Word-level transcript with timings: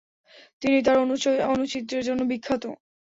তিনি 0.61 0.77
তার 0.85 0.97
অণুচিত্রের 1.47 2.03
জন্য 2.07 2.21
বিখ্যাত। 2.31 2.63